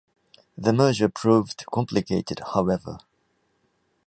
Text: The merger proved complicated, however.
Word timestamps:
The 0.57 0.73
merger 0.73 1.09
proved 1.09 1.63
complicated, 1.71 2.41
however. 2.55 2.97